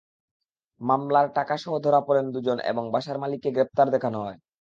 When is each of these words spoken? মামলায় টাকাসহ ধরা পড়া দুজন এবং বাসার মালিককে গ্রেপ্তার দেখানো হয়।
মামলায় 0.81 1.29
টাকাসহ 1.35 1.73
ধরা 1.79 1.99
পড়া 2.01 2.21
দুজন 2.33 2.57
এবং 2.71 2.83
বাসার 2.93 3.17
মালিককে 3.17 3.49
গ্রেপ্তার 3.51 3.87
দেখানো 3.91 4.17
হয়। 4.25 4.37